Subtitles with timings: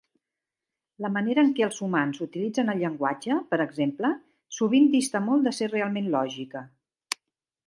[1.05, 4.11] La manera en què els humans utilitzen el llenguatge, per exemple,
[4.61, 6.65] sovint dista molt de ser realment lògica.